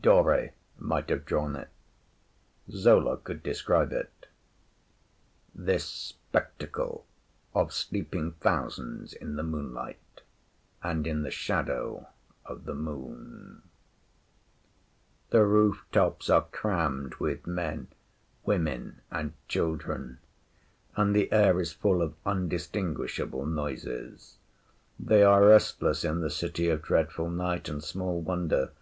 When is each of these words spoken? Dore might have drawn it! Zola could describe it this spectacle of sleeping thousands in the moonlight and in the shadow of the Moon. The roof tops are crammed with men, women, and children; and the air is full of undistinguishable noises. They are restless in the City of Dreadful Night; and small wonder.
Dore 0.00 0.50
might 0.80 1.10
have 1.10 1.24
drawn 1.24 1.54
it! 1.54 1.68
Zola 2.68 3.18
could 3.18 3.40
describe 3.44 3.92
it 3.92 4.26
this 5.54 5.84
spectacle 5.86 7.06
of 7.54 7.72
sleeping 7.72 8.32
thousands 8.40 9.12
in 9.12 9.36
the 9.36 9.44
moonlight 9.44 10.22
and 10.82 11.06
in 11.06 11.22
the 11.22 11.30
shadow 11.30 12.08
of 12.44 12.64
the 12.64 12.74
Moon. 12.74 13.62
The 15.30 15.44
roof 15.44 15.86
tops 15.92 16.28
are 16.28 16.42
crammed 16.50 17.14
with 17.20 17.46
men, 17.46 17.86
women, 18.44 19.02
and 19.12 19.34
children; 19.46 20.18
and 20.96 21.14
the 21.14 21.30
air 21.30 21.60
is 21.60 21.70
full 21.72 22.02
of 22.02 22.14
undistinguishable 22.26 23.46
noises. 23.46 24.38
They 24.98 25.22
are 25.22 25.46
restless 25.46 26.04
in 26.04 26.22
the 26.22 26.30
City 26.30 26.68
of 26.70 26.82
Dreadful 26.82 27.30
Night; 27.30 27.68
and 27.68 27.84
small 27.84 28.20
wonder. 28.20 28.72